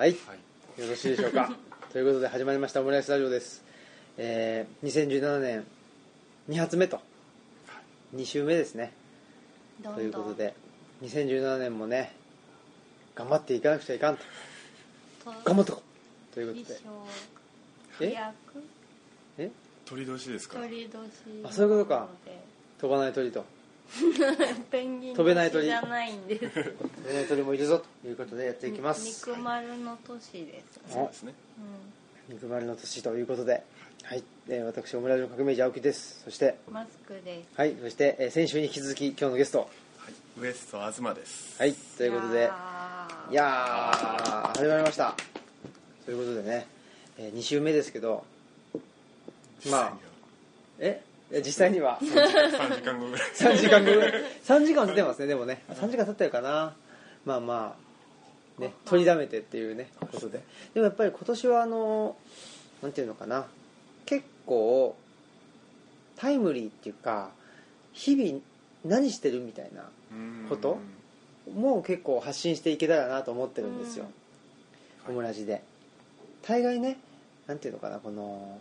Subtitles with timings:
[0.00, 0.16] はい。
[0.26, 0.80] はい。
[0.80, 1.54] よろしいでしょうか。
[1.92, 3.62] ということで始まりましたオムライスラジオです、
[4.16, 5.66] えー、2017年
[6.48, 7.02] 2発目と。
[8.16, 8.94] 2週目ですね。
[9.82, 9.94] どんどん。
[9.96, 10.54] ということで
[11.02, 12.14] 2017年もね
[13.14, 14.22] 頑張っていかなくちゃいかんと。
[15.22, 15.82] と頑張ってこ
[16.30, 16.34] う。
[16.34, 16.80] ということ衣で
[17.98, 18.12] 装え？
[18.12, 18.34] 役
[19.36, 19.50] え？
[19.84, 20.64] 鳥年ですから。
[20.64, 21.02] 鳥年
[21.44, 22.08] あそういうことか。
[22.78, 23.44] 飛ばない鳥と
[24.70, 26.48] ペンギン飛べない鳥年じゃないんです。
[26.48, 26.74] 飛
[27.06, 27.42] べない鳥。
[27.42, 29.04] もいるぞということでやっていきます。
[29.28, 31.34] 肉丸の年ですそうですね。
[32.28, 33.64] 肉丸の年ということで
[34.04, 36.22] はい、えー私オムライスの革命児青木です。
[36.24, 37.48] そしてうんマスクです。
[37.56, 37.76] はい。
[37.80, 39.58] そして、えー先週に引き続き今日のゲスト。
[39.58, 39.64] は
[40.08, 40.40] い。
[40.40, 41.56] ウエスト東です。
[41.60, 41.74] はい。
[41.74, 43.32] ということでやー。
[43.32, 45.14] いやー始まりました。
[46.04, 46.66] ということでね、
[47.18, 48.24] え2週目ですけど
[49.70, 49.92] まあ
[50.78, 51.09] ええ？
[51.38, 51.98] 実際には。
[52.00, 53.22] 3時間後ぐらい。
[53.34, 54.12] 3時間ぐらい。
[54.44, 55.62] 3時間は経ってますねでもね。
[55.70, 56.74] 3時間経ってるかな。
[57.24, 57.76] まあま
[58.58, 60.40] あね取りだめてっていうねことで。
[60.74, 62.16] でもやっぱり今年はあの
[62.82, 63.46] なんていうのかな。
[64.06, 64.96] 結構
[66.16, 67.30] タイムリーっていうか
[67.92, 68.40] 日々
[68.84, 70.78] 何してるみたいなうんこと
[71.54, 74.06] もう結構発信していけたらなと思ってるんですよ、
[75.06, 75.14] うん。
[75.14, 75.62] オムラジで。
[76.42, 76.98] 大概ね
[77.46, 78.58] なんていうのかなこの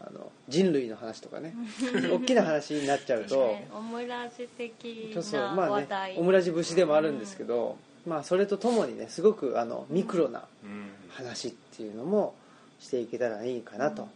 [0.00, 1.54] あの人類の話とかね
[2.12, 6.16] 大きな話になっちゃうとねオムラジ的そうそうなまあね話題。
[6.18, 10.90] オムラジ節でもあるんですけど、まあそれとともにねすごくあのミクロなうん。
[11.10, 12.34] 話っていうのも
[12.78, 14.06] していけたらいいかなと。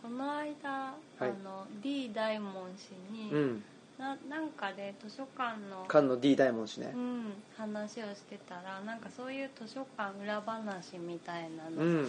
[0.00, 3.64] この間、あの D 大門氏に、うん
[4.04, 6.92] ななんかで図書館の菅野 D 大門氏ね。
[6.94, 12.04] うん、話をしてたらなんかそういう図書館裏話みたいなうのん。
[12.04, 12.08] 聞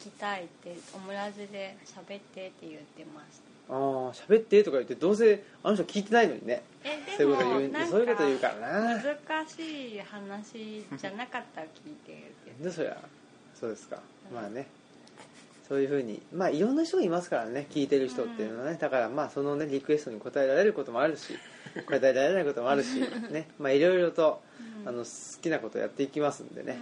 [0.00, 3.74] きたいって、オムラジで喋ってって言ってました。
[3.74, 6.62] ああ喋ってとか言ってどうせあの人聞いてないのにね。
[6.84, 9.02] えそういでもうこと言うそういうこと言うからな。
[9.02, 12.64] 難しい話じゃなかったら聞いてるけど。
[12.64, 12.96] でそりゃ
[13.54, 13.96] そうですか、
[14.30, 14.66] うんまあね
[15.68, 21.38] そういうふうにまあいろんな人がいますからね聞いてる人っていうのはね、だからまあそのねリクエストに応えられることもあるし
[21.86, 23.00] 答えられないこともあるし
[23.30, 23.48] ね。
[23.58, 24.88] まあいろいろと、うん。
[24.88, 26.78] あの好きなことやっていきますんでね、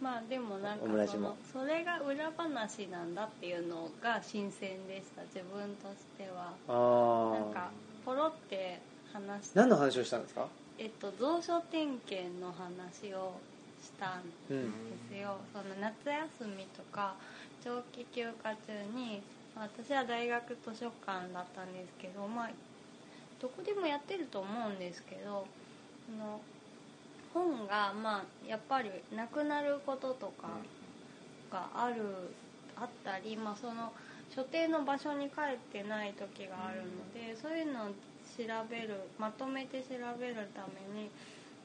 [0.00, 6.52] うん、まあでもなんかそのそれが裏話なんだっていうのが新鮮でした自分としては。
[6.68, 7.70] あなんかあ
[8.04, 8.80] ポロって
[9.14, 10.46] 話して何の話をしたんですか？
[10.78, 13.32] えっと蔵書点検の話を
[13.82, 14.62] したんうん
[15.10, 15.38] ですよ。
[15.54, 17.14] その夏休みとか
[17.64, 19.22] 長期休暇中に
[19.56, 22.50] まあ私は大学図書館だったんですけどまあ
[23.40, 25.46] どこでもやってると思うんですけど
[26.06, 26.40] その
[27.32, 30.48] 本がまあやっぱりなくなることとか
[31.50, 32.02] がある
[32.76, 33.92] あったり、まあ、その
[34.34, 37.92] 所定の場所に帰ってない時があるので、そういうのを調
[38.68, 41.08] べるまとめて調べるために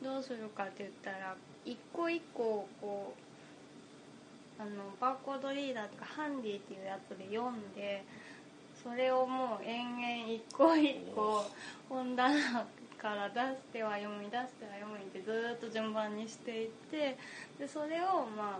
[0.03, 1.35] どうするかって言ったら
[1.65, 3.28] 一個一個こう
[4.59, 8.03] あのバーコードリーダーとかハンディっていうやつで読んで
[8.83, 11.45] それをもう延々一個一個
[11.87, 12.33] 本棚
[12.97, 17.17] から出しては読み出しては読みってずっと順番にしていって
[17.57, 18.59] でそれをま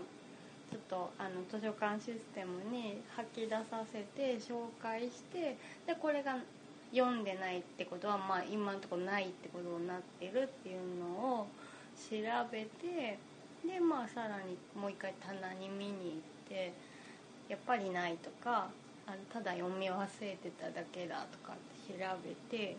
[0.70, 6.38] ちょっとあの図書館システムに吐き出させて紹介してでこれが
[6.92, 11.06] 読んでないってことは、まあ、今のところないってことになってるっていうの
[11.40, 11.46] を
[11.96, 12.16] 調
[12.50, 13.18] べて
[13.66, 16.72] でまあさらにもう一回棚に見に行って
[17.48, 18.70] やっぱりないとか
[19.06, 21.56] あのただ読み忘れてただけだとかっ
[21.86, 22.76] て調べて、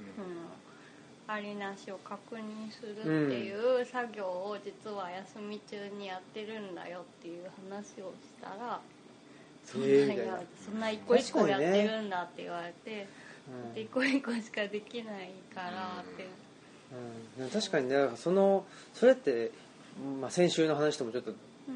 [0.00, 8.80] うん、ありなしを確認するっていう作業を実は休み中にやってるんだよっていう話をしたら。
[9.66, 13.08] そんなやそんな一個一個やってるんだって言われて、
[13.48, 13.74] うん。
[13.74, 16.28] で一個一個しかできないからって、
[17.40, 18.64] うん、確かにねその
[18.94, 19.50] それって、
[20.20, 21.32] まあ、先週の話ともちょっと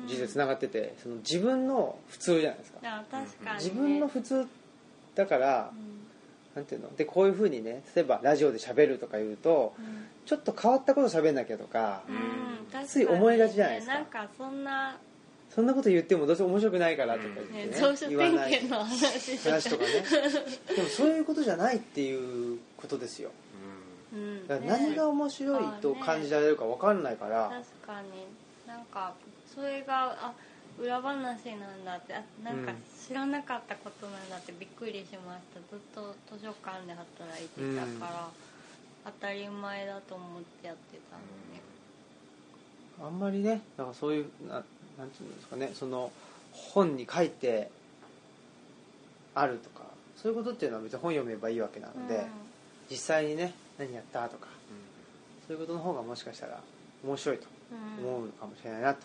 [0.09, 2.79] 実際つながってて、その自分の普通じゃないですか。
[2.83, 4.47] あ確かに、ね、自分の普通
[5.15, 6.01] だからうん。
[6.55, 6.95] なんていうの？
[6.97, 10.07] でこういうふうにね例えばラジオで喋るとか言うとうん。
[10.27, 13.95] ちょっと変わったこと喋んなきゃとか、うんつい思いがちじゃないですか。
[13.95, 14.97] なんかそんな、
[15.53, 19.91] そんなこと言ってもどうせ面白くないからとか言ってねね、増殖点言わない話とかね。
[20.77, 23.31] でもそういうことじゃないっていうことですよ
[24.13, 24.47] うん。
[24.49, 27.51] 何が面白いと感じられるか分かんないから、
[27.85, 28.27] 確かに。
[28.67, 29.15] なんか
[29.55, 30.33] それがあ
[30.79, 31.17] 裏話
[31.57, 32.15] なんだって。
[32.15, 32.73] あなんか
[33.07, 34.53] 知らなかったことなんだって。
[34.59, 35.61] びっくりしました。
[35.71, 38.29] ずっと図書館で働いてたから、
[39.05, 41.23] 当たり前だと思ってやってたの
[41.55, 41.63] ね
[43.03, 45.73] あんまりねなんかそういうななんていうんですかね。
[45.75, 46.13] その
[46.53, 47.71] 本に書いて
[49.35, 49.89] あるとか。
[50.17, 52.27] そういうことっていうのは別に本読めばいいわけなので、
[52.91, 54.29] 実際にね何やった？
[54.29, 54.47] とか。
[55.49, 56.61] そういうことの方がもしかしたら
[57.05, 57.47] 面白いと
[57.99, 59.01] 思うかもしれないなと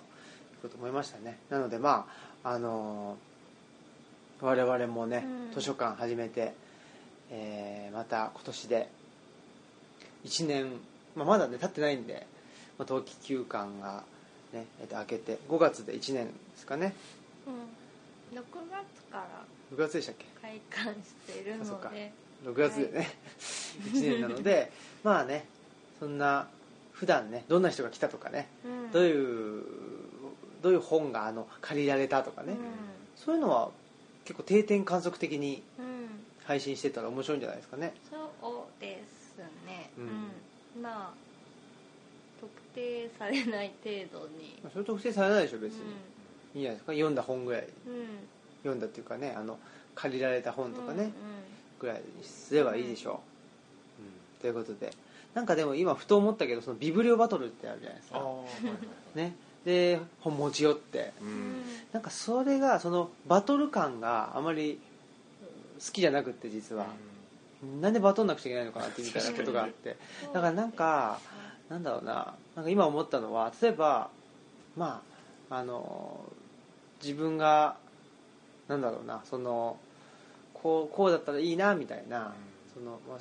[0.61, 1.39] こと思いましたね。
[1.49, 2.07] なのでま
[2.43, 5.53] ああのー我々もね、うん。
[5.53, 6.53] 図書館始めて、
[7.31, 8.89] えーまた今年で
[10.25, 10.71] 1年、
[11.15, 12.27] まあ、まだね経ってないんで、
[12.77, 14.03] まあ、冬季休館が、
[14.53, 16.93] ねえっと明けて5月で1年ですかね。
[17.47, 19.27] うん、6月から
[19.73, 20.25] 6月でしたっけ？
[20.41, 22.11] 開館してるので
[22.45, 23.09] 6月でね、
[23.91, 24.71] 1年なので
[25.03, 25.45] まあね
[25.99, 26.47] そんな
[26.93, 28.91] 普段ねどんな人が来たとかねうん。
[28.91, 29.63] どういう
[30.61, 32.55] どういう本があの借りられたとかね、
[33.15, 33.69] そういうのは
[34.23, 35.91] 結構定点観測的にうん、うん、
[36.43, 37.93] 配信してたら面白いんじゃないですかね。
[38.09, 39.91] そうですね。
[39.97, 40.79] ううん。
[40.79, 41.13] ん、まあ
[42.39, 44.59] 特定されない程度に。
[44.63, 45.83] まあそれ特定されないでしょ別に、う
[46.55, 46.93] いいんじゃないですか。
[46.93, 47.61] 読んだ本ぐらい。
[47.61, 47.69] んうん。
[48.63, 49.59] 読んだっていうかねあの
[49.93, 51.11] 借りられた本とかね、うん
[51.79, 53.21] ぐらいにすればいいでしょ
[53.99, 54.05] う、う
[54.37, 54.41] ん。
[54.41, 54.93] ということで。
[55.33, 58.21] なんかでも今ふと思ったけどそのビブリオバトルってあるじゃないですか。
[59.15, 59.35] ね。
[59.65, 61.11] で本持ち寄って。
[61.21, 61.31] ううん。
[61.31, 64.79] んなんかそれがそのバトル感があまり
[65.85, 66.85] 好きじゃなくって実は、
[67.81, 69.97] なんでバトんなくちゃいけないのかなってみたいなことがあって。
[70.33, 71.19] だからなんか
[71.69, 72.35] なんだろうな。
[72.55, 74.09] なんか今思ったのは例えば
[74.77, 75.01] ま
[75.49, 76.21] ああの
[77.03, 77.75] 自分が
[78.69, 79.77] なんだろうなその
[80.65, 82.33] こうこうだったらいいなみたいな、
[82.73, 83.19] そのま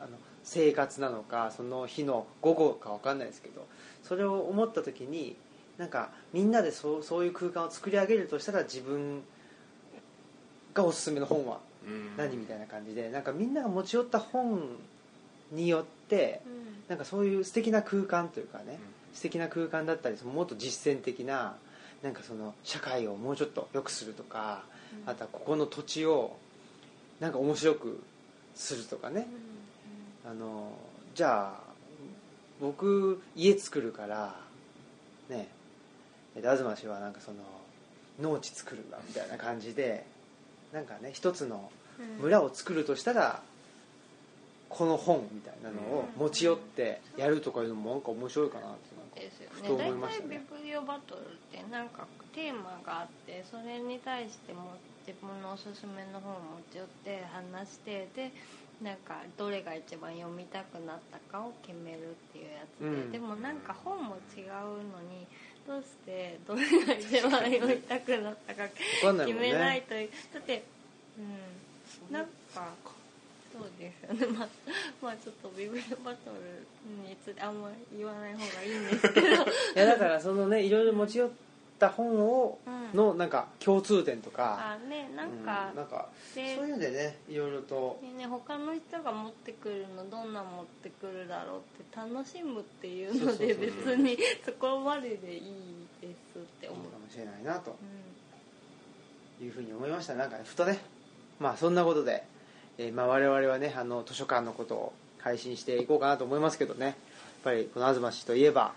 [0.00, 3.66] あの生活なのかその日の午後か分かんないですけど
[4.04, 5.34] それを思った時に
[5.78, 9.22] なんかみんなでそうそういう空間を作り上げるとしたら自分
[10.74, 12.16] がおすすめの本はうん。
[12.18, 14.60] 何みたいな感じでなんかみんなが持ち寄った本
[15.50, 16.52] によってうん。
[16.86, 18.78] なんかそういう素敵な空間というかね
[19.14, 21.54] 素敵な空間だったりそのもっと実践的な
[22.02, 24.64] なんかその社会をもうちょっと良くするとか
[25.06, 26.36] あとはここの土地を
[27.20, 28.00] なんか面白く
[28.54, 29.26] するとかね。
[30.28, 30.72] あの
[31.14, 31.60] じゃあ
[32.60, 34.34] 僕家作るから
[35.28, 35.48] ね
[36.34, 37.38] で東氏はなんかその
[38.20, 40.04] 農地作るんだみたいな感じで
[40.72, 42.22] なんかね一つのうん。
[42.22, 43.42] 村を作るとしたら
[44.68, 48.98] この本みたいなのを持ち寄ってやるとかいうのもなんか面白いかなってな
[49.50, 50.40] ふと思いましたね。
[50.50, 54.74] ビブリオバトルってなんかテーマがあってそれに対しても
[55.08, 58.30] 自分のおすすめの本を持ち寄って話してで
[58.84, 63.12] なんかどれが一番読みたくなったかを決めるっていうやつで、うん。
[63.12, 65.24] でもなんか本も違うのに
[65.66, 70.62] どうしてどれが一番読みたくなったか決めないといだって
[71.18, 72.68] うんなんか
[73.50, 74.26] そうですよね。
[74.38, 74.48] まあ
[75.00, 79.26] まあちょっとビブリオバトルについてあんまり言わない方がいいんですけど。
[79.32, 79.36] い
[79.74, 81.30] やだからそのねいろいろ持ち寄っ
[81.78, 82.78] た本をうん。
[82.94, 87.98] のなんか共通点とか、あねなんかうん、なんかでそういうのでねいろいろと。
[88.00, 97.76] でね他の人が持ってくるのどんな持ってくるだろうって楽しむっていうので別にそこまででいいですって思う、かもしれないなと
[99.40, 100.14] ういうふうに思いました。
[100.14, 100.78] なんかねふとね
[101.38, 102.24] まあそんなことで、
[102.78, 106.86] えーまあ、我々はねあの図書館のことを配信していこうかなと思いますけどね。
[106.86, 106.94] やっ
[107.44, 108.72] ぱりこの東氏といえば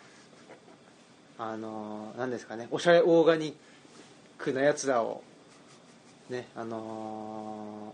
[1.43, 3.53] あのー何ですかねおしゃれオーガニッ
[4.37, 5.23] クなやつらを
[6.29, 7.93] ねあの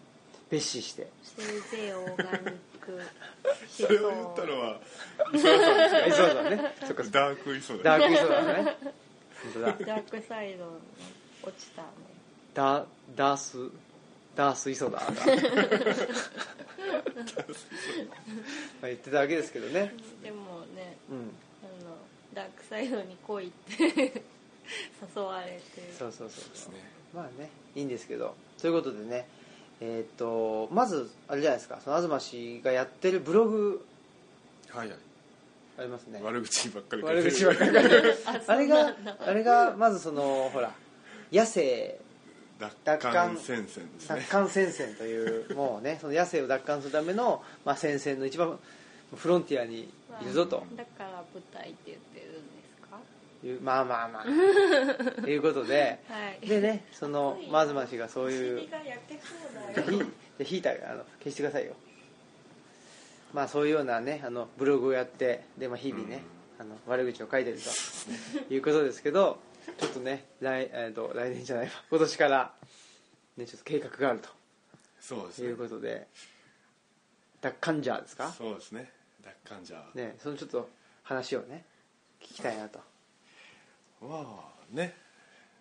[0.52, 1.04] ー蔑視して。
[1.04, 1.46] ん、せい
[1.82, 3.02] ぜいオーガニック。
[3.70, 4.80] それを言ったのは
[5.34, 7.04] 磯田さんですえそうだねそっか。
[7.04, 7.84] かダーク磯田。
[7.84, 8.78] ダークイソだね。
[9.44, 9.66] 本当だ。
[9.68, 10.72] ダークサイドに
[11.44, 11.88] 落ちたね。
[12.54, 12.86] ダ
[13.16, 13.58] ダース
[14.36, 15.32] ダースイソダーがま
[18.84, 19.94] あ言ってたわけですけどね。
[20.24, 21.32] でもねうん。
[21.64, 21.98] あの
[22.38, 23.84] ダークサイドに来いって
[25.16, 25.92] 誘われて。
[25.98, 26.76] そうそうそうですね
[27.14, 28.36] まあねいいんですけど。
[28.62, 29.28] ということでね
[29.82, 31.80] えーっとまずあれじゃないですか。
[31.84, 33.86] その東氏がやってるブログ。
[34.70, 34.98] はいはい。
[35.80, 36.20] ありますね。
[36.24, 38.18] 悪口ばっかり悪口ばっかり書いてる。
[38.26, 40.74] あ あれが あれがまずそのほら
[41.32, 42.00] 野生
[42.60, 44.16] 奪還戦線ですね。
[44.20, 48.60] 奪還戦線というもうねその野生を奪還するための、まあ、戦線の一番
[49.16, 49.82] フロンティアに
[50.22, 50.66] いるぞと。
[50.76, 52.40] だから舞台って言ってるんで
[52.82, 52.98] すか？
[53.44, 54.26] いうまあまあまあ。
[55.30, 56.00] いうことで。
[56.10, 56.48] はい。
[56.48, 61.76] でねそのマズマ氏がそうおいう尻が焼けそうじゃあの消してくださいよ。
[63.34, 66.24] まあそういうようなねあのブログをやってで、まあ、日々ね、
[66.60, 68.54] あの悪口を書いてると。
[68.54, 69.40] いうことですけど
[69.80, 71.72] ちょっとね来,、えー、と来年じゃないわ。
[71.90, 72.54] 今年から、
[73.36, 74.30] ね、ちょっと計画があると。
[74.30, 74.32] い
[75.00, 75.50] そうですね。
[75.52, 76.08] うことで。
[77.42, 78.32] 奪還ジャーですか？
[78.32, 78.92] そうですね
[79.46, 79.98] 奪還じゃあ。
[79.98, 80.70] ねそのちょっと
[81.04, 81.66] 話をね
[82.22, 82.80] 聞きたいなと。
[84.02, 84.96] まあね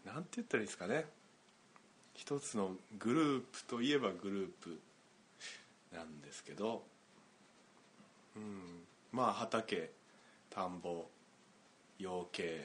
[0.05, 1.07] なんて言ったらいいですかね。
[2.15, 4.81] 一つのグループといえばグループ
[5.95, 6.83] なんですけど。
[8.37, 8.83] うん
[9.13, 9.91] まあ畑
[10.51, 11.07] 田んぼ
[11.99, 12.61] 養鶏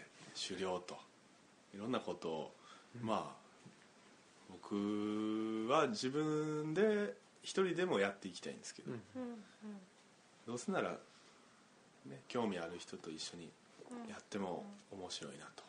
[0.50, 0.98] 狩猟と。
[1.74, 2.52] いろんなことを、
[3.02, 3.42] まあ
[4.52, 9.36] 僕は自分で一人でもやっていきたいんですけど、うんうん
[10.46, 10.92] どうせなら、
[12.06, 13.50] ね、興味ある人と一緒に
[14.10, 15.64] やっても面白いなと。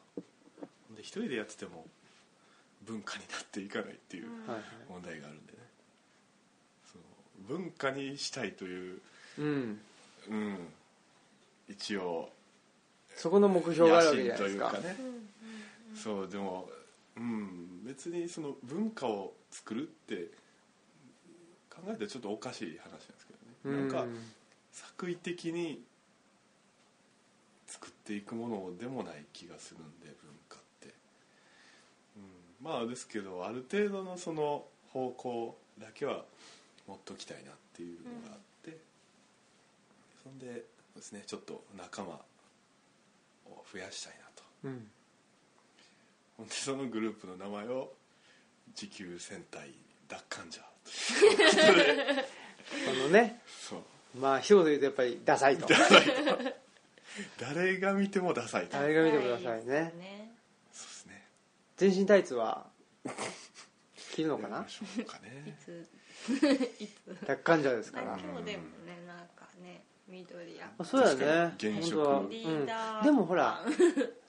[0.97, 1.87] で一人でやってても
[2.87, 4.29] 文化になっていかないっていう
[4.89, 5.59] 問題があるんでね。
[6.91, 9.01] その文化にしたいという、
[9.39, 9.81] うん。
[10.29, 10.59] うん、
[11.69, 12.31] 一応
[13.17, 14.71] そこの目標があるわけじゃない野ですか。
[14.71, 15.33] 心というかね。
[15.95, 16.69] そうでも、
[17.17, 20.29] うん、別にその文化を作るって
[21.71, 24.07] 考えたらちょっとおかしい話なんですけどね、なんか
[24.73, 25.83] 作為的に
[27.67, 30.95] 作っていくものでもない気がするんで文化って、
[32.17, 36.25] うん、まあですけどある程度のその方向だけは
[36.87, 38.77] 持っときたいなっていうのがあって、
[40.23, 42.21] そんでそうですねちょっと仲間
[43.47, 44.43] を増やしたいなと。
[44.65, 44.91] うん。
[46.37, 47.93] ほんでそのグループの名前を
[48.75, 49.71] 持久戦隊
[50.09, 50.65] 奪還者あ
[53.05, 53.83] のねそう
[54.19, 55.67] まあ一言で言うとやっぱりダサいと。
[57.39, 58.73] 誰が見てもダサいと。
[58.79, 59.93] 誰が見てもダサいね。
[60.73, 61.27] そうですね。
[61.77, 62.67] 全身タイツは
[64.15, 64.59] 着るのかな？
[64.59, 65.89] やりましょうかいねつ？
[66.83, 67.27] いつ？
[67.27, 68.19] 奪還者ですから。
[68.19, 68.57] 今日でもね
[69.07, 72.67] なんかね緑やあそうだよね現職うん、
[73.03, 73.63] でもほら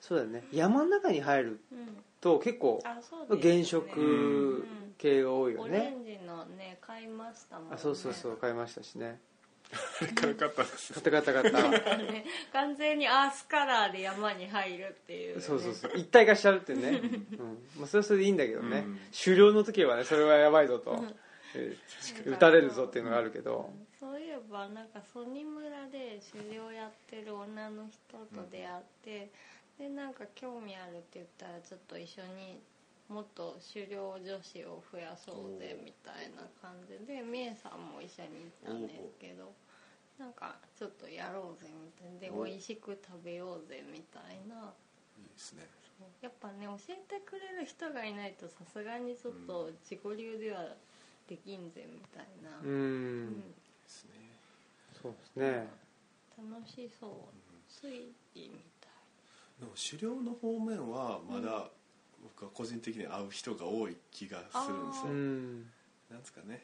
[0.00, 0.44] そうだよね。
[0.52, 1.88] 山の中に入るうん。
[2.20, 3.52] と結構あそうですね。
[3.52, 7.74] 原色系が多いよオレねンジのね買いましたもんね。
[7.74, 9.20] あそうそうそう買いましたしね
[10.14, 11.96] 軽かったです買った買った買った。
[11.98, 15.92] ね 完全にアースカラーで山に入るっていう、ね、そうそうそう。
[15.94, 17.00] 一体化しちゃうっていうね、
[17.38, 17.68] うん。
[17.76, 19.00] まあ、それはそれでいいんだけどね、うん。
[19.24, 21.04] 狩猟の時はねそれはやばいぞと、
[21.54, 21.78] えー
[22.26, 29.30] 撃たれるぞっていうのがあるけど、そういえばなんか曽根村で狩猟やってる女の人と出会って、
[29.78, 32.60] でなんか興味あるって言ったらちょっと一緒に
[33.08, 39.52] もっと狩猟女子を増やそうぜみたいな感じでみえさんも一緒に行ったんですけど
[40.18, 42.20] なんかちょっとやろうぜみたいな。
[42.20, 44.72] でお美味しく食べようぜみたいな。
[45.18, 45.66] いいですね。
[46.20, 50.74] やっぱね教えてくれる人がいないとさすがにちょっと自己流では
[51.28, 53.46] できんぜみたいな、ううんんで
[53.86, 54.10] すね。
[55.00, 55.68] そうですね。
[56.36, 57.10] 楽しそう。
[57.86, 58.90] 推理みたい。
[59.60, 61.70] でも狩猟の方面はまだ
[62.22, 65.60] 僕は個人的に会う人が多い気がするんですうよん。
[66.10, 66.54] なんですかね。
[66.54, 66.60] やっ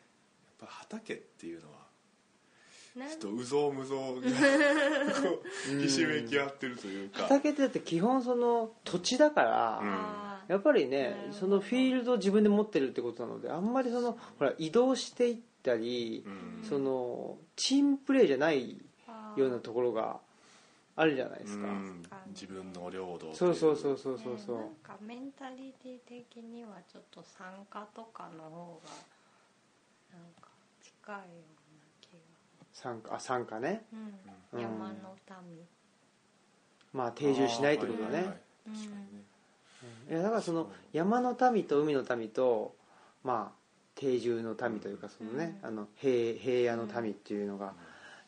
[0.58, 1.89] ぱ畑っていうのは
[2.96, 5.42] ちょっとうぞうむぞうがこ
[5.76, 7.22] うひしめき合ってるというか。
[7.22, 16.68] 畑ってだって基本その土地だから、やっぱりねそのフィールドを自分で持ってるってことなのであんまりそのほら移動していったり、うん。
[16.68, 18.76] そのチームプレーじゃない
[19.36, 20.18] ようなところが
[20.96, 22.02] あるじゃないですか、うん。
[22.28, 23.54] 自分の領土そう。
[23.54, 28.90] そうそううそうそうそう、ねなんかメンタリティ的にはちょっと参加とかの方が
[30.12, 30.48] なんか
[30.82, 31.59] 近いよ
[32.82, 33.84] 参加あ参加ね。
[33.92, 34.60] が、う、うん。
[34.60, 35.58] ん山の民。
[36.92, 38.34] まあ定住しないってことだね、はい確か
[38.72, 39.24] にね。
[40.10, 42.74] いやだからその山の民と海の民と
[43.22, 43.60] まあ
[43.94, 45.68] 定住の民というかそのね、うん。
[45.68, 47.74] あの平平野の民っていうのが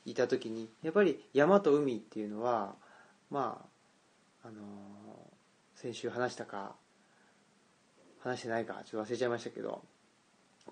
[0.05, 2.75] いた時にやっぱり山と海っていうのは
[3.31, 3.65] ま
[4.43, 4.93] ああのー
[5.75, 6.77] 先週話したか
[8.23, 9.81] 話してないかちょっと忘れちゃいましたけどやっ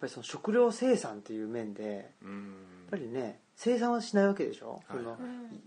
[0.00, 2.54] ぱりその食料生産っていう面でうん
[2.90, 4.82] ぱりね生産はしないわけでしょ、はい。
[4.90, 5.62] そのうん。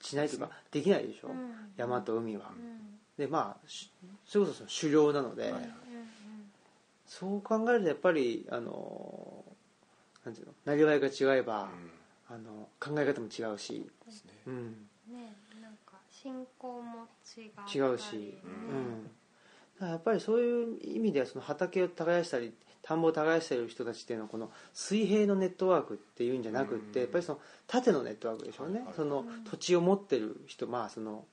[0.00, 1.52] しないというかできないでしょ、うん。
[1.76, 2.98] 山と海は、うん。
[3.16, 3.90] でまあし
[4.26, 5.70] それこそその狩猟なので、はい。
[7.06, 9.44] そう考えるとやっぱりあの
[10.24, 10.52] なんていうの？
[10.64, 11.90] なりわいが違えば、うん。
[12.30, 13.86] あの考え方も違うし、ね
[14.46, 15.14] うんうん。
[15.14, 17.80] ねなんか信仰も違ったり。
[17.80, 18.12] 違うし。
[18.16, 18.20] ね
[19.80, 19.88] うん。
[19.88, 27.04] やっぱりそういう意味ではその畑を耕したり田んぼを耕している人たちっていうのはこの水平のネットワークっていうんじゃなくって、うん。
[27.04, 28.94] やっぱりその縦のネットワークでしょうね、はいはい。
[28.96, 31.24] そのうん土地を持ってる人まあその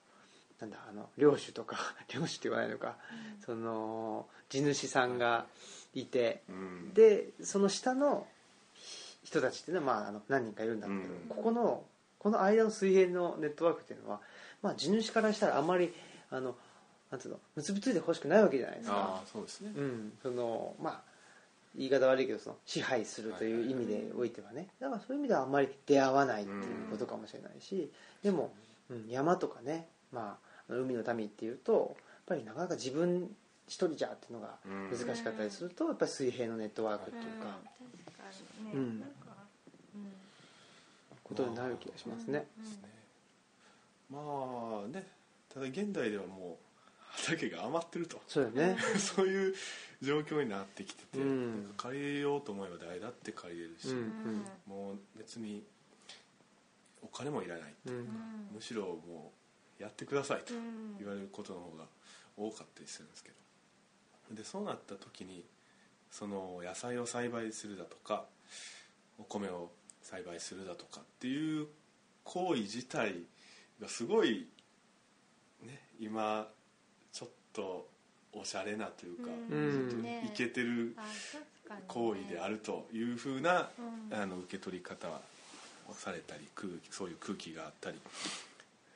[0.60, 1.78] なんだあの領主とか
[2.14, 2.98] 領主って言わないのか、
[3.46, 5.48] その地主さんが
[5.94, 6.94] いて、うん。
[6.94, 8.28] でその下の
[9.24, 11.20] 人たちっていうのは、まあ、あの何人かいるんだろうけど、うん。
[11.30, 11.86] ここの
[12.20, 14.20] この間の水平のネットワークっていうのは、
[14.62, 15.94] まあ、地主からしたらあまり
[16.32, 16.58] あの
[17.12, 19.72] なんていうの結びついてほしくないわけじゃないですか、そうですね。
[19.76, 21.15] うん、そのまあ
[21.78, 24.68] 言い方悪いけどその支配するという意味でおいてはね。
[24.80, 27.92] だからそういう意味ではあんまり出会わないっていうことかもしれないし、
[28.24, 28.54] でも、
[28.90, 30.38] うん、山とかね、ま
[30.70, 33.30] あ、海の民っていうとやっぱりなかなか自分
[33.68, 37.58] 一人じゃっていうのがうん難しかったりするとやっぱり水平のネットワークっていうか、
[38.74, 39.04] うん。
[41.24, 42.46] ことになる気がしますね。
[44.12, 45.08] まあね
[45.52, 46.65] ただ現代ではもう
[47.18, 48.22] 畑が余ってると。
[48.28, 48.78] そうね。
[48.98, 49.56] そういう
[50.02, 51.74] 状況になってきてて、うん。
[51.78, 55.66] 借りようと思えば誰だって借りれるし、うんもう別に
[57.02, 58.50] お金もいらない、うん。
[58.54, 59.34] むしろも
[59.80, 60.98] うやってくださいとうん。
[60.98, 61.88] 言われることの方が
[62.38, 63.36] 多かったりするんですけど。
[64.32, 65.46] でそうなった時に
[66.10, 68.26] その野菜を栽培するだとか
[69.20, 71.68] お米を栽培するだとかっていう
[72.24, 73.24] 行為自体
[73.80, 74.48] がすごい
[75.62, 76.48] ね今
[77.56, 77.88] と
[78.34, 79.90] おしゃれなというか、うん。
[79.90, 80.24] ちょっとね。
[80.26, 80.96] イケてる
[81.88, 83.70] 行為であるというふうな、
[84.12, 84.18] うん。
[84.18, 88.00] あの受け取り方をされたり空気そういう空気があったり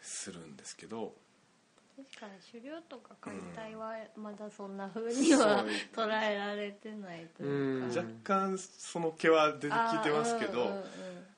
[0.01, 1.13] するんですけど
[2.11, 5.59] 確かに狩猟とか解体はまだそんな風には、
[5.93, 7.97] そう捉えられてないというか、うん。
[7.97, 10.83] 若干その毛は出てきてますけど、うんうん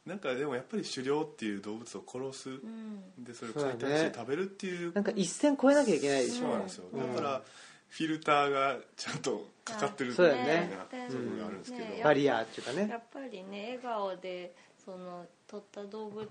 [0.06, 3.24] なんかでもやっぱり狩猟っていう動物を殺す、うん。
[3.24, 4.94] でそれを解体して食べるっていう。
[4.94, 7.16] なんか一線越えなきゃいけないでしょそうなんですよ、うん。
[7.16, 7.42] だから
[7.88, 10.70] フィルターがちゃんとかかってるそうだよね。
[10.72, 14.56] みたいなところがあるんですけど、ねバリアっていうかやねっぱりね笑顔で
[14.92, 16.28] その撮った動物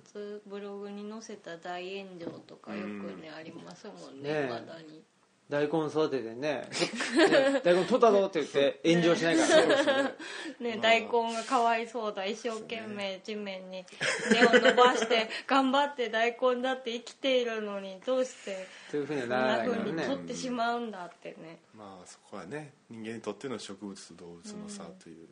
[0.47, 2.87] ブログに載せた大炎上とかよく
[3.19, 5.03] ね、ありますもんねねまだに。
[5.49, 6.69] 大根育ててね。
[7.17, 10.15] ね大根取ったぞって言って炎上しないからね。
[10.61, 13.87] ね、まあ大根がかわいそうだ一生懸命地面に
[14.31, 21.61] 根を伸ばして頑張って大根だって生きているのにどうしてそういうふうに取ってしまうんだってね。
[21.75, 25.29] まあそこはね人間にとっての植物と動物の差という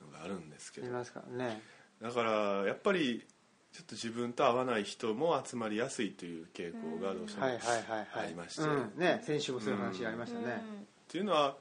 [0.00, 1.62] のがあるんですけど、いますからね
[2.04, 2.32] だから
[2.66, 3.24] やっぱり
[3.72, 8.62] ちょっと自分と合わない人も集まりやすいという傾向がどうしてもありまして。
[8.62, 8.92] うん。
[8.98, 10.62] ね先週もそういう話ありましたね。
[11.06, 11.56] っていうのは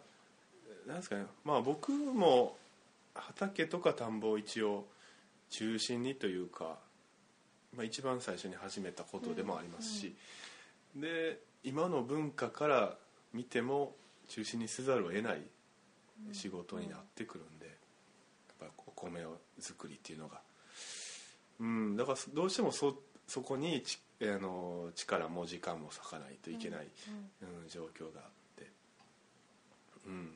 [0.86, 0.98] なん。
[0.98, 2.58] ですかねまあ僕も
[3.16, 4.20] 畑とか田ん。
[4.20, 4.86] ぼを一応
[5.50, 6.78] 中心にというか、
[7.74, 10.14] まあ、一番最初に始めたことでもありますし、
[10.94, 12.98] で今の文化から
[13.34, 13.96] 見ても
[14.27, 15.42] 中心にせざるを得ない
[16.34, 17.60] 仕事になってくるん。
[17.60, 17.72] で、や
[18.68, 20.42] っぱお米を作りっていうのが。
[21.60, 22.96] うんだからどうしてもそ
[23.28, 26.88] そこにちあの力も時間も割かないといけない、
[27.42, 28.70] うん状況があって。
[30.08, 30.34] うん。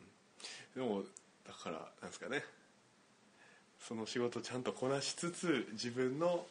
[0.75, 1.03] でも
[1.45, 2.43] だからなんですかね。
[3.79, 6.45] その仕事をちゃんとこなしつつ自分の、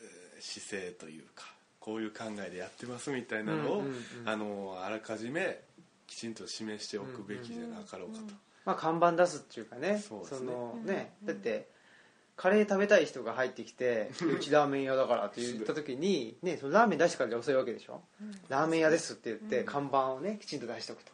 [0.00, 4.28] えー姿勢というかこういう考えでやってますみたいなのを、うんうんうん。
[4.28, 5.60] あのあらかじめ
[6.06, 8.34] きちんと示しておくべきじゃなかろうかと、
[8.68, 10.52] まあ看板出すっていうかねそうですね。
[10.52, 11.66] のねうんだって
[12.36, 18.02] カレー食べたい人が入ってきて「うちラーメン屋だから」って言った時にねそのラーメン出してからじゃ遅いわけでしょ？
[18.50, 21.12] ラーメン屋ですって言って看板をねきちんと出しておくと。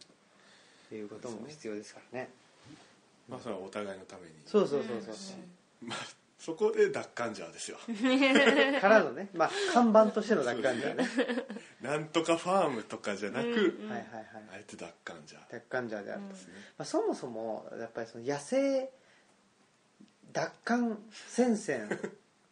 [0.94, 2.30] いうことも必要ですからね。
[3.28, 4.34] まあそれはお互いのために。
[4.46, 5.36] そうそうそうそう。
[5.86, 5.98] まあ
[6.44, 7.78] そこで奪還ジャーですよ。
[8.78, 9.30] からのね。
[9.32, 11.08] まあ看板としての奪還じゃね。
[11.80, 14.26] なんとかファームとかじゃなく、はいはいはい。
[14.52, 18.90] あえて奪還ジャー奪還じゃであると、ですね、まあ、そもそもやっぱりその野生
[20.34, 21.88] 奪還戦線っ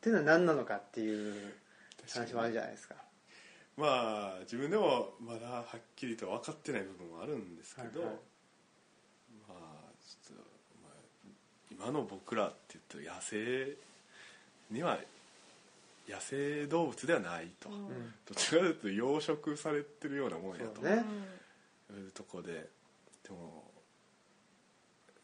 [0.00, 1.52] ていうのは何なのかっていう
[2.09, 2.94] 話もあるじゃないですか。
[3.76, 8.16] まあ自分でもまだはっきりと分かってない部分もあるんですけど、はいはい
[9.48, 10.42] まあちょっと、
[10.83, 13.77] まあ、今の僕らって言ったら野生
[14.71, 14.99] には
[16.09, 17.88] 野生動物ではないと、うん。
[18.27, 20.81] どちらかというと養殖されてるようなもんやと。
[20.83, 21.05] ね。
[21.90, 22.53] いうとこで。
[23.25, 23.64] でも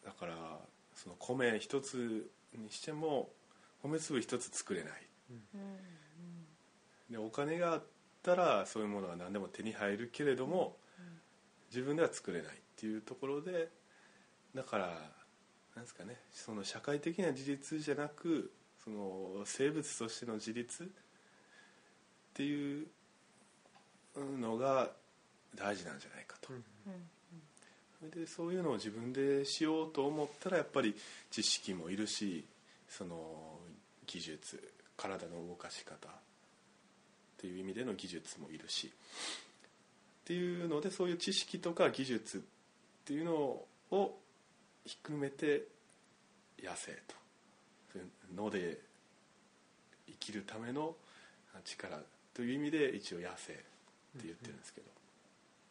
[0.05, 0.59] だから
[0.94, 3.29] その米一つにしても
[3.83, 4.92] 米粒一つ作れない。
[7.11, 7.83] でお金があっ
[8.23, 10.77] たらそういうものは何でも手に入るけれども
[11.71, 13.68] 自分では作れないっていうところで
[14.55, 15.17] だから
[15.79, 18.51] なんですかねその社会的な自立じゃなく
[18.83, 20.87] その生物としての自立っ
[22.35, 22.87] ていう
[24.41, 24.91] のが
[25.55, 26.49] 大事なんじゃないかと。
[28.01, 30.95] それでそういうのを自分でしようと思ったらやっぱり
[31.31, 32.45] 知識もいるし
[32.88, 33.59] その
[34.07, 36.11] 技術体の動かし方っ
[37.38, 38.91] ていう意味での技術もいるしっ
[40.25, 42.41] ていうのでそういう知識とか技術っ
[43.05, 43.33] ていうの
[43.91, 44.19] を
[44.88, 45.64] ひっくるめて
[46.62, 47.14] 野生と。
[47.92, 48.79] そういうので
[50.07, 50.94] 生きるための
[51.62, 52.01] 力
[52.33, 53.64] という意味で一応野生って
[54.24, 54.87] 言ってるんですけど、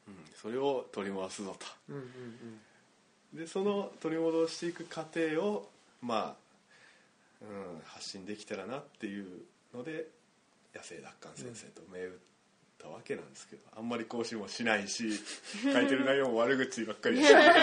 [0.10, 0.13] うん。
[0.36, 1.65] それを取り戻すぞと。
[1.89, 3.39] うんうんうん。
[3.39, 5.67] でその取り戻していく過程を
[6.03, 6.36] ま
[7.41, 9.25] あ、うん、発信できたらなっていう
[9.73, 10.06] ので
[10.75, 12.12] 野生奪還先生と銘打っ
[12.80, 15.12] たわけなんですけどあんまり講師もしないし
[15.63, 17.28] 書いてる内容も悪口ばっかりし。
[17.28, 17.56] て だから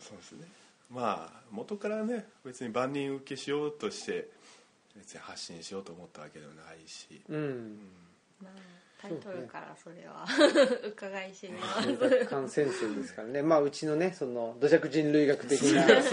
[0.00, 0.46] そうですね。
[0.90, 4.28] まあ元からね別に万人受けしようとして
[4.96, 7.36] 別に発信しようと思ったわけではないし、うん。
[7.36, 7.80] うん。
[8.42, 10.26] まあタイトルからそれは。
[10.86, 11.88] 伺 い知ります。
[11.88, 13.42] 若干先生ですからね。
[13.42, 16.04] まあうちのねその 土着人類学的なやっ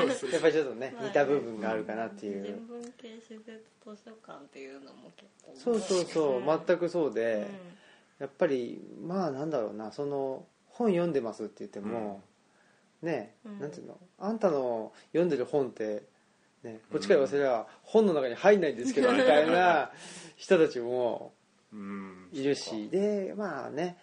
[0.41, 2.43] ぱりちょっとね似た部分があるかなっていう。
[2.43, 6.39] 人文系施設図書館っていうのも結構そうそうそう。
[6.39, 6.45] うん。
[6.65, 7.43] 全くそうで、うん。
[8.19, 9.91] やっぱりまあなんだろうな。
[9.91, 12.21] その本読んでますって言っても、
[13.01, 13.59] ねうん。
[13.59, 13.99] なんていうの？
[14.19, 16.03] あんたの読んでる本って、
[16.63, 19.91] ね、こっちから言わせれば本の中に入んないんですけどみたいな
[20.35, 21.36] 人たちもうん
[22.31, 23.97] いるしでまあね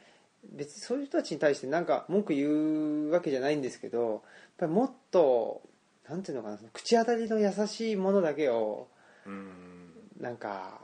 [0.52, 4.20] 別にそういう人たちに対してなんか文句言うわけじゃないんですけどやっ
[4.58, 5.62] ぱりもっと
[6.08, 8.88] なんていうのかな口当たりの優しいものだけを
[9.26, 9.90] うん。
[10.20, 10.80] なんか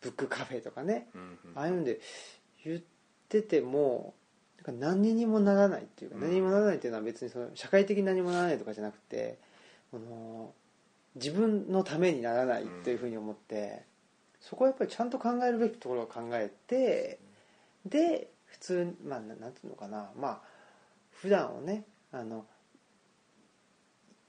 [0.00, 2.00] ブックカフェとかねうんああいうんで
[2.64, 2.80] 言っ
[3.28, 4.14] てても
[4.66, 6.22] 何にもならないっていうか、うん。
[6.22, 9.38] 何にもならないっていうのは別にその社会的に何もならないとかじゃなくて
[9.94, 10.52] あの
[11.14, 13.82] 自分のためにならないっていうふうに思って、
[14.40, 17.18] そこはやっぱりちゃんと考えるべきところを考えて
[17.84, 20.10] で普通まあななんていうのかな。
[20.18, 20.40] まあ
[21.10, 22.44] 普段をねあの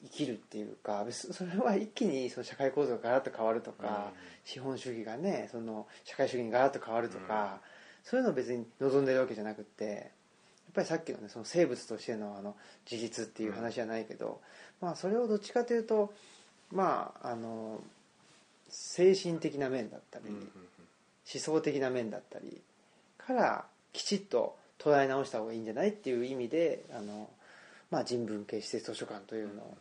[0.03, 4.11] 生きるっていうかそれは一気にその社会構造がガラッと変わるとか、
[4.45, 7.59] 資本主義がねその社会主義にガラッと変わるとか、
[8.03, 10.03] そういうのを別に望んでるわけじゃなくってやっ
[10.73, 12.55] ぱりさっきの,、ね、その生物としてのあの
[12.89, 14.39] 自立っていう話じゃないけど、
[14.79, 16.13] まあそれをどっちかというと
[16.71, 17.81] まああの
[18.69, 20.49] 精神的な面だったり、うんうん
[21.31, 22.59] 思想的な面だったり
[23.19, 27.29] からきちっと捉え直した方がいいんじゃないっていう意味であの、
[27.91, 29.77] まあ、人文系施設図書館というのを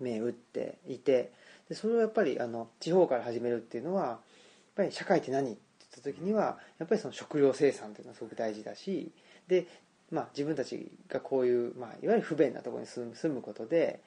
[0.00, 1.32] 銘打っていて
[1.68, 4.18] でそれをやっぱりあの地方から始めるっていうのはやっ
[4.76, 9.12] ぱり社会って何って言った時にはやっぱりその食料生産っていうのはすごく大事だし
[9.48, 9.66] で、
[10.10, 14.00] まあ、自分たちがこういう、まあ、いわゆる不便なところに住む住むことで、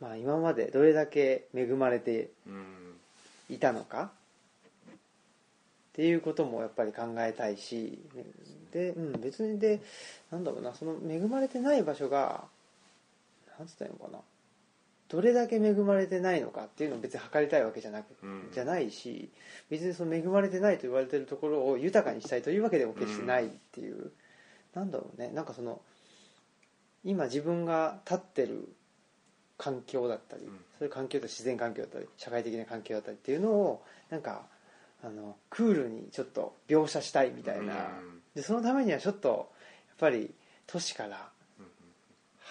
[0.00, 2.96] まあ、今までどれだけ恵まれてうん
[3.48, 4.10] いたのか？
[5.92, 7.98] っていうこともやっぱり考えたいし
[8.72, 9.80] で、うん、別にで
[10.30, 12.44] なんだろうなその恵まれてない場所が
[13.58, 14.18] なんつったらいいのかな？
[15.10, 18.48] どれだけ恵まれてないのかっていうのを別に測りたいわけじゃなく、うん。
[18.50, 19.28] じゃないし
[19.68, 24.10] 別にその恵まれてないと言われてるところを豊かにしたいというわけでも決してないっていう、
[24.74, 25.30] なんだろうね。
[25.34, 25.82] なんかその
[27.04, 28.66] 今自分が立ってる
[29.62, 30.50] 環境だったり、うん。
[30.78, 34.42] そういう環境だったり自然環境だったり社会的な環境だったりっていうのをなんか
[35.04, 38.20] あのクールにちょっと描写したいみたいな、うん。
[38.34, 40.34] でそのためにはちょっとやっぱり
[40.66, 41.28] 都市から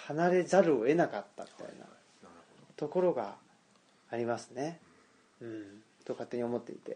[0.06, 1.86] 離れざるを得なかったみたいな
[2.76, 3.34] ところが
[4.10, 4.80] ありますね、
[5.40, 5.64] うん、
[6.04, 6.92] と勝手に思っていて。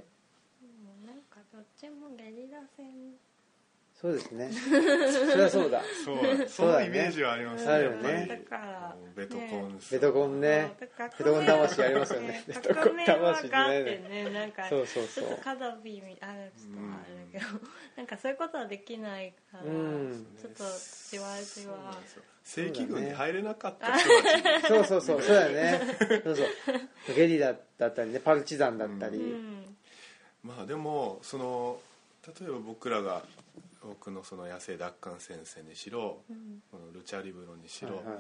[0.63, 0.65] う
[1.05, 2.87] んなんかどっちもゲリラ戦
[4.01, 4.51] そうですね。
[4.53, 5.83] それはそうだ。
[6.05, 6.89] そうそそうだね。
[6.89, 8.45] のイメージはありますあるよね。
[9.17, 10.77] ベトコンベトコンね。
[10.79, 10.87] ベ
[11.25, 12.45] トコン魂ありますよね。
[12.47, 14.31] ベトコン魂革命はがあってね。
[14.31, 15.25] なんかそうそうそう。
[15.25, 17.61] ちょっとカダフィーみあれちょっとあれだけど、
[17.97, 20.27] なんかそういうことはできないから、うん。
[20.39, 20.65] ちょっと
[21.11, 21.97] じわじわ。
[22.45, 25.35] 正規軍に入れなかった人たちそうそうそうそう。
[25.35, 25.81] だよね。
[26.23, 27.17] そうそう。
[27.17, 29.77] ゲリラだったりねパルチザンだったり、うん。
[30.45, 31.81] まあでもその
[32.27, 33.23] 例えば僕らが
[33.87, 36.63] 僕のその野生奪還戦線にしろうん。
[36.71, 38.17] このルチャリブロにしろ、はいはい。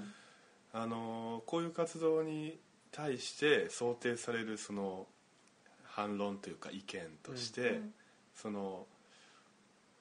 [0.73, 2.59] あのこういう活動に
[2.93, 5.07] 対して想定されるその
[5.85, 7.95] 反論というか意見として、うん。
[8.35, 8.87] その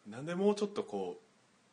[0.10, 1.20] なんでもうちょっとこ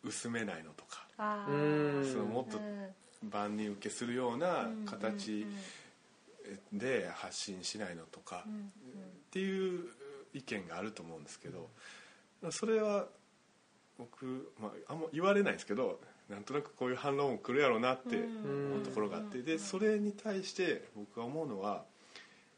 [0.05, 3.31] う薄めないのとかそのもっとうん。
[3.31, 8.73] 万人受けするような形うんで発信しないのとか、うん
[9.33, 9.85] っていう
[10.35, 11.71] 意見があると思うんですけど、
[12.51, 13.07] それは
[13.99, 18.73] 僕、まあ、あんま言われないんですけどなんとなくこういう反論も来るやろうなってうん。
[18.73, 21.85] 思うところがあってでそれに対して僕が思うのは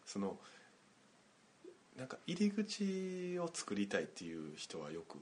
[0.06, 0.36] その
[1.96, 5.18] なんか入り口を作りたいっていう人はよく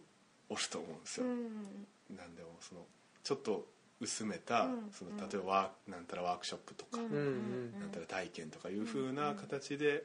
[0.49, 1.27] おると思うんですよ。
[1.27, 2.17] うん。
[2.17, 2.83] なんでもその
[3.23, 3.67] ちょっと
[4.01, 4.91] 薄めた、うん。
[4.91, 10.05] その例えばワーなんたらワークショップとか、なんたら体験とかいう風な形で、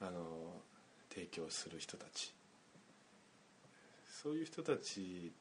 [0.00, 0.20] あの
[1.08, 2.34] 提供する人たち。
[4.22, 5.32] そういう人たち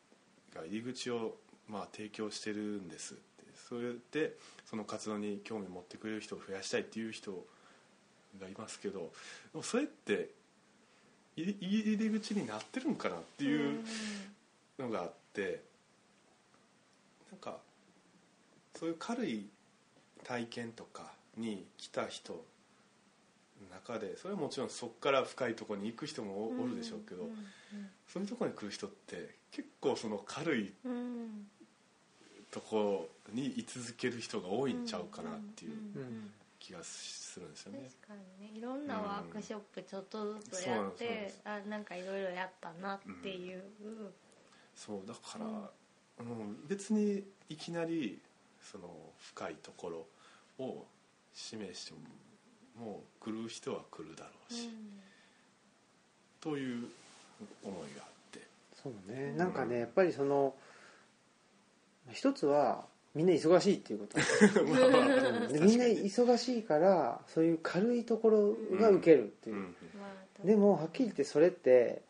[0.56, 1.36] が入り口を、
[1.68, 3.24] まあ、提供してるんですって。
[3.68, 4.34] それで
[4.66, 7.46] その活動に興味を持ってくれる人を増やしたいっていう人
[8.40, 10.30] がいますけどでもそれって
[11.36, 13.84] 入り入り口になってるんかなっていう
[14.80, 15.62] のがあって
[17.32, 17.58] なんか
[18.80, 19.46] そういう軽い
[20.24, 22.44] 体験とかに来た人
[23.72, 27.30] 中でそれはもちろんそこから深いところに行く人もおおるでしょうけど、
[28.08, 31.48] そういうところに来る人って結構その軽いうんうん
[32.50, 37.90] ところに居続ける人が多いんちゃうかなっていううん気気がするんですよね。
[38.02, 38.58] 確かにね。
[38.58, 43.64] いろんなワークショップちょっとずつやって、あなんかいろいろやったなっていう、
[44.76, 48.20] そうだから、うん別にいきなり
[48.62, 48.90] その
[49.20, 50.86] 深いところを
[51.34, 52.00] 示しても
[52.80, 54.70] もう来る人は来るだろうし、
[56.40, 56.88] という
[57.64, 58.42] 思いがあって。
[58.82, 59.34] そうね。
[59.34, 60.54] なんかねやっぱりその
[62.12, 62.86] 一つは
[63.16, 64.18] みんな忙しいっていうこと。
[64.62, 69.56] うんでみんな忙しいからそういう軽いところが受けるっていう。
[69.56, 69.64] う、ん
[70.00, 70.06] ま
[70.44, 72.04] あでもはっきり言ってそれって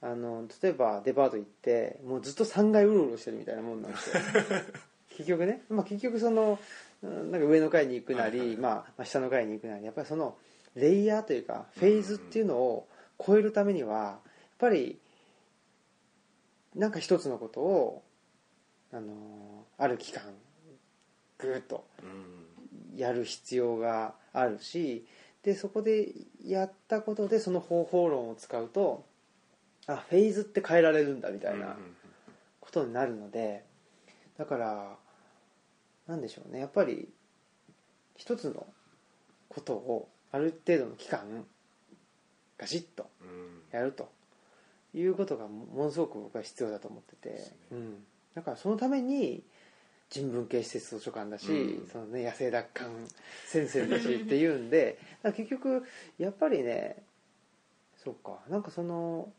[0.00, 4.22] あの例えばデパート行ってもうずっと3階うろうろしてるみたいなもんなんですよ。
[5.10, 6.58] 結局ね、まあ、結局そのうん
[7.02, 10.36] なんか上の階に行くなり、はいはいまあ、まあ下の階に行くなりやっぱりその
[10.74, 12.88] レイヤーというかフェーズっていうのを
[13.24, 14.18] 超えるためにはやっ
[14.58, 14.98] ぱり
[16.74, 18.02] なんか一つのことを
[18.92, 20.22] あのある期間
[21.38, 22.46] ぐーっとうん。
[22.96, 25.06] やる必要があるし
[25.42, 26.08] でそこで
[26.44, 29.04] やったことでその方法論を使うと
[29.86, 31.76] あフェーズって変えられるんだみたいな
[32.60, 33.64] ことになるので
[34.38, 34.96] だから
[36.06, 36.60] なんでしょうね。
[36.60, 37.08] やっぱり
[38.16, 38.66] 一つの
[39.48, 41.44] ことをある程度の期間
[42.58, 43.62] ガシッとうん。
[43.72, 44.08] やると
[44.94, 49.42] いうことがものすごく僕は必要だと思ってて、うん、だからそのために
[50.08, 51.88] 人文系施設図書館だし、うん。
[51.88, 52.90] そのね、野生奪還
[53.46, 55.84] 先生だし っていうんで結局
[56.18, 57.02] やっぱりね
[58.02, 58.40] そうか。
[58.48, 59.32] なんかその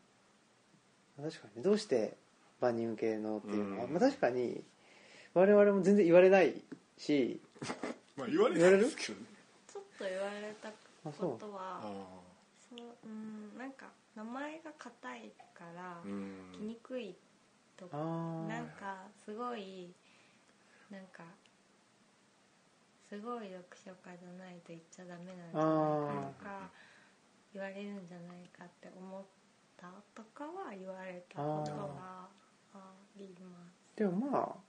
[1.16, 2.16] 確かにどうして
[2.60, 3.92] 万人受けのっていうのは、うん。
[3.94, 4.64] まあ、確かに
[5.38, 6.60] 我々も全然言われない
[6.97, 7.39] し
[8.17, 9.26] まあ言われないですけどね。
[9.71, 10.69] ちょっと言われた
[11.04, 11.82] ことはあ
[12.67, 17.15] そううんなんか名前が硬いから来にくい
[17.78, 17.97] とか
[18.50, 19.93] なんかすごい
[20.89, 21.23] なんか
[23.08, 26.69] すごい読書家じゃないと言っちゃダメなんじゃないかとか
[27.54, 29.23] 言われるんじゃないかって思っ
[29.80, 32.28] たとかは言われたことが
[32.73, 33.95] あります。
[33.95, 34.67] でもまあ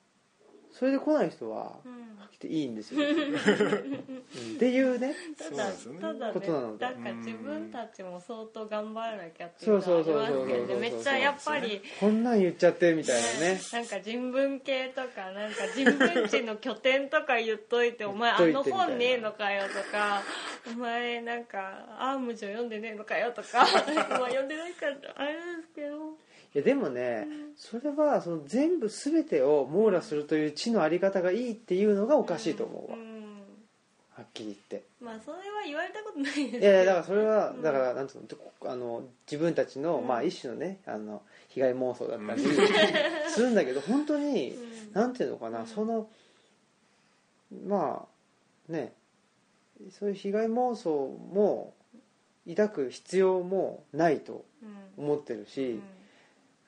[0.78, 2.08] それで来ない人はうん。
[2.38, 5.12] 来ていいんですよ、う んっていうね。
[5.36, 6.86] ただただことなので。
[6.86, 20.22] ねなんか自分たちも相当頑張らなきゃっていうそうのはあそうそうそうそうりますけどねめっちゃやっぱりこんなん言っちゃってみたいなねなんか人文系とかなんか人文地の拠点とか言っといてお前あの本ねえのかよとか
[20.68, 23.66] お前なんかアームジョ読んでねえのかよとかまあ
[24.28, 26.07] 読んでないからあれですけど
[26.54, 33.00] いやでもね、それはその全部全てを網羅するという知のあり方がいいっていうのがおかしいと思うわ、ん
[34.16, 34.82] はっきり言って。
[35.00, 36.66] まあそれは言われたことないですけど。
[36.66, 40.06] いやだからそれはうんだからなんつうのあの自分たちの、うん。
[40.06, 42.40] まあ一種のねあの被害妄想だったり
[43.28, 44.92] するんだけど本当にうん。
[44.94, 45.66] なんていうのかな、うん。
[45.66, 46.08] その
[47.66, 48.06] ま
[48.68, 48.94] あね
[49.90, 50.90] そういう被害妄想
[51.32, 51.74] も
[52.48, 54.44] 抱く必要もないと
[54.96, 55.04] うん。
[55.04, 55.82] 思ってるし、うん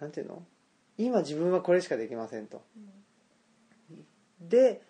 [0.00, 0.42] なんていうの？
[0.98, 2.62] 今自分はこれしかできませんと。
[3.90, 4.48] うん。
[4.48, 4.82] で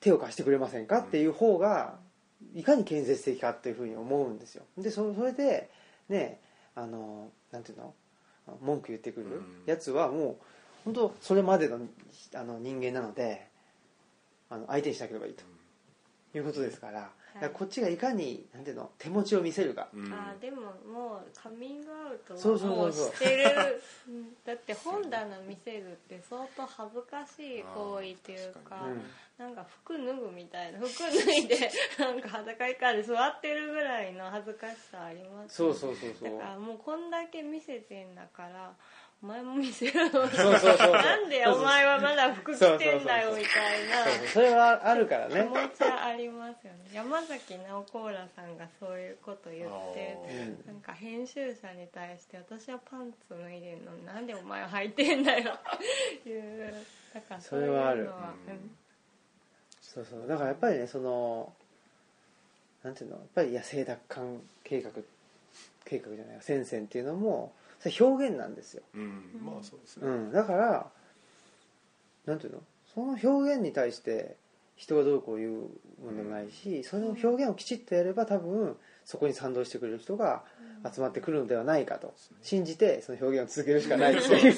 [0.00, 0.98] 手を貸してくれませんか？
[0.98, 1.98] っていう方が
[2.54, 4.64] いかに建設的かっていうふうに思うんですよ。
[4.76, 5.70] でそそれで
[6.08, 6.40] ね
[6.74, 7.94] あのなんていうの？
[8.60, 9.62] 文句言ってくるうん。
[9.66, 10.36] やつはもう
[10.84, 11.80] 本当それまでの
[12.34, 13.48] あの人間なので
[14.48, 15.42] あの相手にしなければいいと
[16.38, 20.12] いうことですから,、だからこっちがいかになんていうの手持ちを見せるか、うん。
[20.12, 23.06] あーでももうカミングアウトそうそうはもうそう。
[23.06, 23.82] そうしてる。
[24.08, 29.04] う んだって本棚見せるって相当恥ずかしい行為っていうかあーうん
[29.36, 36.38] なんか服脱ぐみたいな 服脱いで なんか裸以下で座ってるぐらいの恥ずかしさありますそうそうそうそう。
[36.38, 38.74] だからもうこんだけ見せてんだから
[39.22, 40.04] お前も見せろ。
[40.04, 40.92] よそうそうそう。
[40.92, 44.28] なんでお前はまだ服着てんだよみたいな。
[44.32, 46.90] それはあるから気ね持ちはありますよね。
[46.92, 50.18] 山崎直子浦さんがそういうこと言って
[50.66, 55.54] なんか編集者に対して私はパンツ脱いでんのになんでお前は履いてんだよ。
[55.54, 56.74] っていう
[57.14, 57.92] だからそういうのは。
[57.92, 58.12] それはある。
[58.48, 58.70] うん。
[59.80, 60.28] そうそう。
[60.28, 61.52] だからやっぱりねその
[62.84, 64.90] なんていうのやっぱり野生奪還計画
[65.84, 69.22] 計画じゃない戦線っていうのもそれ表現なんですよ、うん。
[69.44, 70.06] まあそうですね。
[70.06, 70.86] うん、だから
[72.26, 72.62] なんていうの？
[72.94, 74.36] その表現に対して
[74.76, 75.50] 人がどうこう言う
[76.02, 80.42] ものでもないしその表現をきちっとやれば多分そこに賛同してくれる人が
[80.92, 82.14] 集まってくるのではないかと。
[82.42, 84.16] 信じてその表現を続けるしかない。
[84.16, 84.54] っていう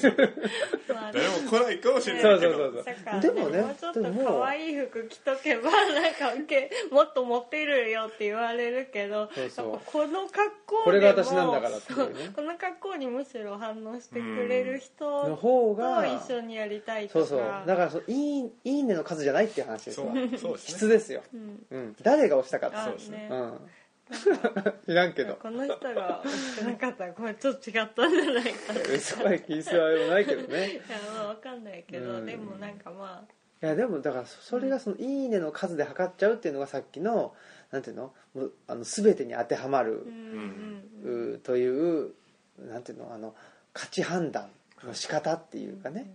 [0.93, 2.53] まあ誰も来ないかもしれないけど。
[2.53, 2.83] そうそうそう。
[2.83, 3.49] だからでも。
[3.49, 6.33] ねもうちょっと可愛い服着とけばなんか
[6.91, 9.69] もっとモテるよって言われるけどそうそう。
[9.71, 12.31] やっぱこの格好でもこれが私なんだからっていうね。
[12.35, 17.25] この格好にむしろ反応してくれる人のと方が一緒にやりたいとか。
[17.25, 17.49] そうそう。
[17.65, 20.07] だからそういいいいねの数じゃないっていう話ですわ。
[20.07, 20.57] そうそうですね。
[20.57, 21.65] 質ですよ、うん。
[21.71, 22.77] うん、誰が押したかって。
[22.77, 23.27] あそうですね。
[23.31, 23.69] うん
[24.87, 25.35] いらんけど。
[25.35, 27.05] この人が惜しくなかった。
[27.05, 28.95] らこれちょっと違ったんじゃないかって。
[28.95, 30.75] いそこは気にするあれもないけどね。
[30.75, 30.81] や
[31.13, 32.25] まあわかんないけど、うん。
[32.25, 33.25] でもなんかま
[33.61, 37.35] いやでもだからそそれがその「いいね」の数で測っちゃうっていうのがさっきの
[37.71, 38.13] なんていうの？
[38.33, 40.03] もうあの全てに当てはまる。
[40.05, 41.39] あ、うんうん。
[41.41, 42.13] という
[42.57, 43.13] なんていうの？
[43.13, 43.35] あの
[43.73, 44.49] 価値判断
[44.83, 46.09] の仕方っていうかね。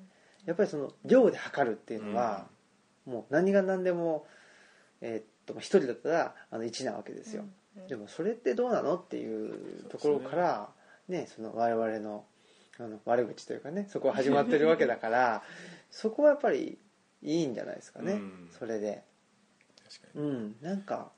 [0.46, 2.48] やっぱりその量で測るっていうのは、
[3.06, 4.26] もう何が何でも
[5.00, 7.54] えーっと1人だったらあの1なわけですよ、うん
[7.88, 10.68] でもそれってどうなのっていうところから
[11.08, 11.28] ね。
[11.34, 12.24] その我々の
[12.78, 15.42] あの悪口というかねそこは始まってるわけだから
[15.90, 16.78] そこはやっぱり
[17.22, 18.50] いいんじゃないですかね、うん。
[18.58, 19.04] それで。
[19.84, 20.22] 確かに。
[20.22, 21.12] うんなんか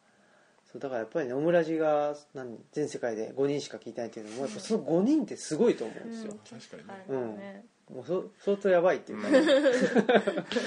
[0.71, 9.41] そうだからやっぱりねオムラジが何全世界で5人しか聞いてないっていうのもやっぱその5人ってすごいと思うんですよ、確かにねはいねもうそ相当やばいっていうか、ね、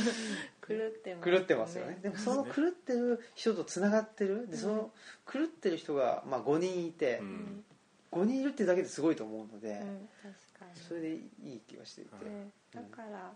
[0.69, 1.99] 狂ってます狂ってますよね。
[2.01, 4.47] でもその狂ってる人とつながってる。
[4.47, 4.91] でその
[5.31, 7.63] 狂ってる人が、まあ、5人いてう、ん。
[8.11, 10.09] 5人いるっていうだけですごいと思うので、うん
[10.87, 13.31] それでいい気がしていて、ね、だから、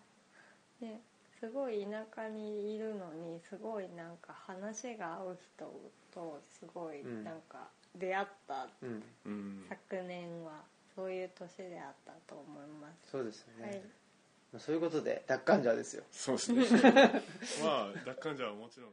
[0.82, 1.00] ね、
[1.40, 5.66] すごい田舎にいるのにすごいなんか話が合う人
[6.14, 7.24] とすごいうん。
[7.24, 9.66] なんか出会ったうん、うん。
[9.70, 10.52] 昨年は
[10.96, 13.78] そういう年であったと思います、そうですよね、はい。
[13.78, 14.03] まあ
[14.60, 16.04] そういうことで奪還者ですよ。
[16.12, 16.64] そうですね。
[17.64, 18.92] まあ奪還者はもちろん